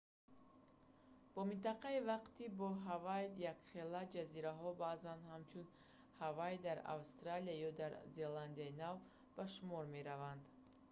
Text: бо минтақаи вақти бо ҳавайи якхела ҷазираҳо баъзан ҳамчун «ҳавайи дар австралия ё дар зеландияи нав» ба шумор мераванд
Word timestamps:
бо 1.33 1.41
минтақаи 1.51 2.05
вақти 2.11 2.43
бо 2.59 2.67
ҳавайи 2.87 3.35
якхела 3.51 4.01
ҷазираҳо 4.13 4.69
баъзан 4.83 5.19
ҳамчун 5.31 5.65
«ҳавайи 6.21 6.63
дар 6.65 6.77
австралия 6.97 7.55
ё 7.67 7.71
дар 7.81 7.91
зеландияи 8.17 8.77
нав» 8.83 8.95
ба 9.35 9.43
шумор 9.55 9.83
мераванд 9.95 10.41